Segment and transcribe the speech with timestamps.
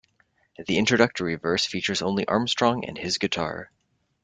[0.57, 3.69] The introductory verse features only Armstrong and his guitar.